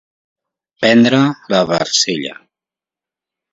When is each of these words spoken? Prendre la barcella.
Prendre 0.79 1.19
la 1.55 1.61
barcella. 1.73 2.35